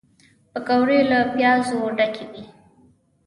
پکورې 0.51 0.99
له 1.11 1.19
پیازو 1.33 1.79
ډکې 1.97 2.25
وي 2.31 2.43